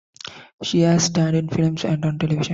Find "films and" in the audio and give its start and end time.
1.49-2.03